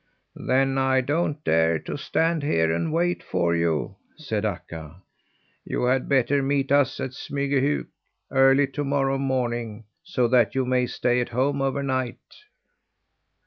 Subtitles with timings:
[0.47, 5.03] "Then I don't dare to stand here and wait for you," said Akka.
[5.63, 7.85] "You had better meet us at Smygahök
[8.31, 12.19] early to morrow morning, so that you may stay at home over night."